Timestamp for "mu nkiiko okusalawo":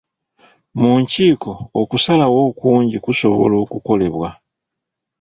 0.79-2.39